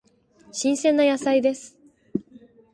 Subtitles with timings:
[0.51, 1.77] 新鮮な野菜です。